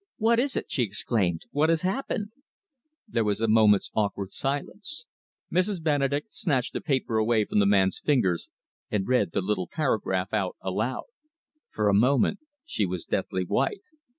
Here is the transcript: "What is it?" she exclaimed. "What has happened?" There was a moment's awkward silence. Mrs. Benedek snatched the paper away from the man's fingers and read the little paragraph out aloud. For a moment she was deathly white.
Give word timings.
"What 0.17 0.39
is 0.39 0.55
it?" 0.57 0.65
she 0.71 0.81
exclaimed. 0.81 1.43
"What 1.51 1.69
has 1.69 1.83
happened?" 1.83 2.31
There 3.07 3.23
was 3.23 3.39
a 3.39 3.47
moment's 3.47 3.91
awkward 3.93 4.33
silence. 4.33 5.05
Mrs. 5.53 5.79
Benedek 5.79 6.25
snatched 6.29 6.73
the 6.73 6.81
paper 6.81 7.17
away 7.19 7.45
from 7.45 7.59
the 7.59 7.67
man's 7.67 7.99
fingers 7.99 8.49
and 8.89 9.07
read 9.07 9.29
the 9.31 9.43
little 9.43 9.67
paragraph 9.71 10.33
out 10.33 10.57
aloud. 10.59 11.03
For 11.69 11.87
a 11.87 11.93
moment 11.93 12.39
she 12.65 12.83
was 12.83 13.05
deathly 13.05 13.43
white. 13.43 13.83